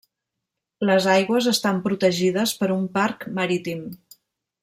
[0.89, 3.87] Les aigües estan protegides per un Parc Marítim.